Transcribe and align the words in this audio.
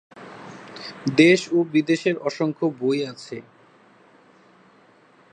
দেশ 1.15 1.39
ও 1.51 1.57
বিদেশের 1.71 2.15
অসংখ্য 2.19 2.65
বই 2.79 2.99
আছে। 3.05 3.37